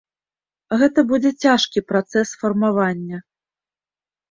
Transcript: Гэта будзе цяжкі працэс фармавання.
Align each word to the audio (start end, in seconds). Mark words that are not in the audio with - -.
Гэта 0.83 1.03
будзе 1.11 1.31
цяжкі 1.43 1.85
працэс 1.93 2.29
фармавання. 2.41 3.23